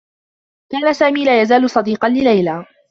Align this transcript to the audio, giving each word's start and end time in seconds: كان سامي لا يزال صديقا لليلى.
كان 0.71 0.93
سامي 0.93 1.25
لا 1.25 1.41
يزال 1.41 1.69
صديقا 1.69 2.09
لليلى. 2.09 2.65